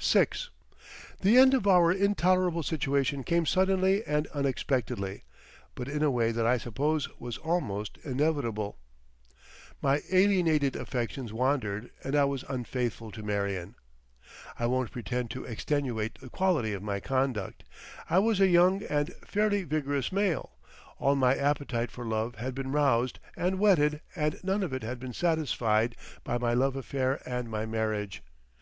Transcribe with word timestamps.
VI 0.00 0.28
The 1.20 1.36
end 1.36 1.52
of 1.52 1.66
our 1.66 1.92
intolerable 1.92 2.62
situation 2.62 3.22
came 3.22 3.44
suddenly 3.44 4.02
and 4.06 4.26
unexpectedly, 4.28 5.24
but 5.74 5.88
in 5.88 6.02
a 6.02 6.10
way 6.10 6.32
that 6.32 6.46
I 6.46 6.56
suppose 6.56 7.06
was 7.20 7.36
almost 7.36 7.98
inevitable. 8.02 8.78
My 9.82 10.00
alienated 10.10 10.74
affections 10.74 11.34
wandered, 11.34 11.90
and 12.02 12.16
I 12.16 12.24
was 12.24 12.44
unfaithful 12.48 13.10
to 13.10 13.22
Marion. 13.22 13.74
I 14.58 14.64
won't 14.64 14.90
pretend 14.90 15.30
to 15.32 15.44
extenuate 15.44 16.18
the 16.18 16.30
quality 16.30 16.72
of 16.72 16.82
my 16.82 16.98
conduct. 16.98 17.64
I 18.08 18.20
was 18.20 18.40
a 18.40 18.48
young 18.48 18.82
and 18.84 19.12
fairly 19.26 19.64
vigorous 19.64 20.10
male; 20.10 20.52
all 20.98 21.14
my 21.14 21.34
appetite 21.36 21.90
for 21.90 22.06
love 22.06 22.36
had 22.36 22.54
been 22.54 22.72
roused 22.72 23.18
and 23.36 23.58
whetted 23.58 24.00
and 24.16 24.42
none 24.42 24.62
of 24.62 24.72
it 24.72 24.82
had 24.82 24.98
been 24.98 25.12
satisfied 25.12 25.94
by 26.24 26.38
my 26.38 26.54
love 26.54 26.74
affair 26.74 27.20
and 27.26 27.50
my 27.50 27.66
marriage. 27.66 28.22